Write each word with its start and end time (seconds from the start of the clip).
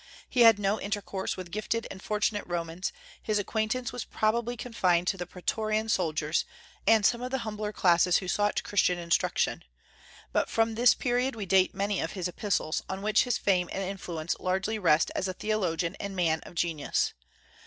He 0.27 0.39
had 0.39 0.57
no 0.57 0.81
intercourse 0.81 1.37
with 1.37 1.51
gifted 1.51 1.85
and 1.91 2.01
fortunate 2.01 2.43
Romans; 2.47 2.91
his 3.21 3.37
acquaintance 3.37 3.93
was 3.93 4.03
probably 4.03 4.57
confined 4.57 5.05
to 5.09 5.15
the 5.17 5.27
praetorian 5.27 5.89
soldiers, 5.89 6.43
and 6.87 7.05
some 7.05 7.21
of 7.21 7.29
the 7.29 7.37
humbler 7.45 7.71
classes 7.71 8.17
who 8.17 8.27
sought 8.27 8.63
Christian 8.63 8.97
instruction. 8.97 9.63
But 10.31 10.49
from 10.49 10.73
this 10.73 10.95
period 10.95 11.35
we 11.35 11.45
date 11.45 11.75
many 11.75 12.01
of 12.01 12.13
his 12.13 12.27
epistles, 12.27 12.81
on 12.89 13.03
which 13.03 13.25
his 13.25 13.37
fame 13.37 13.69
and 13.71 13.83
influence 13.83 14.35
largely 14.39 14.79
rest 14.79 15.11
as 15.13 15.27
a 15.27 15.33
theologian 15.33 15.93
and 15.99 16.15
man 16.15 16.39
of 16.47 16.55
genius. 16.55 17.13